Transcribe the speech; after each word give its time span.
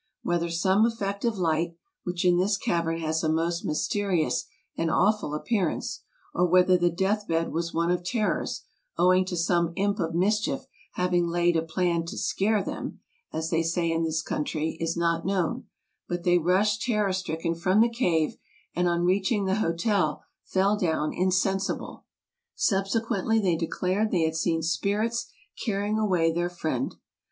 Whether 0.23 0.49
some 0.49 0.83
effect 0.87 1.23
of 1.25 1.37
light, 1.37 1.75
which 2.05 2.25
in 2.25 2.37
this 2.39 2.57
cavern 2.57 2.97
has 3.01 3.23
a 3.23 3.29
most 3.29 3.63
mysterious 3.63 4.47
and 4.75 4.89
awful 4.89 5.35
appearance, 5.35 6.01
or 6.33 6.47
whether 6.47 6.75
the 6.75 6.89
death 6.89 7.27
bed 7.27 7.51
was 7.53 7.71
one 7.71 7.91
of 7.91 8.03
terrors, 8.03 8.63
owing 8.97 9.25
to 9.25 9.37
some 9.37 9.73
imp 9.75 9.99
of 9.99 10.15
mischief 10.15 10.65
having 10.93 11.27
laid 11.27 11.55
a 11.55 11.61
plan 11.61 12.03
to 12.07 12.17
''scare 12.33 12.63
''them, 12.65 12.99
as 13.31 13.51
they 13.51 13.61
say 13.61 13.91
in 13.91 14.03
this 14.03 14.23
country, 14.23 14.75
is 14.79 14.97
not 14.97 15.23
known; 15.23 15.65
but 16.09 16.23
they 16.23 16.39
rushed 16.39 16.81
terror 16.81 17.13
stricken 17.13 17.53
from 17.53 17.79
the 17.79 17.87
cave, 17.87 18.37
and 18.75 18.87
on 18.87 19.05
reaching 19.05 19.45
the 19.45 19.57
hotel 19.61 20.23
fell 20.43 20.75
down 20.75 21.13
insensible. 21.13 22.05
Subsequently 22.55 23.37
they 23.39 23.55
declared 23.55 24.09
they 24.09 24.23
had 24.23 24.35
seen 24.35 24.63
spirits 24.63 25.27
carrying 25.63 25.99
away 25.99 26.31
their 26.31 26.49
friend. 26.49 26.95